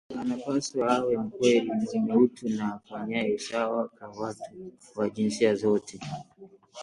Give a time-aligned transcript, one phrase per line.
[0.19, 5.99] Anapaswa awe mkweli, mwenye utu na afanyaye usawa kwa watu wa jinsia zote